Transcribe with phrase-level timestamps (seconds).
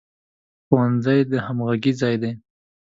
[0.65, 2.31] ښوونځی د همغږۍ ځای دی